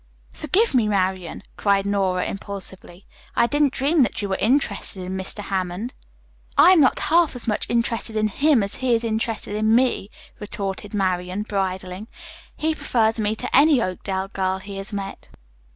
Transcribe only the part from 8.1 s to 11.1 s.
in him as he is interested in me," retorted